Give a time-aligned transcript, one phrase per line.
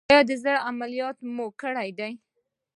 [0.09, 2.11] ایا د زړه عملیات مو کړی دی؟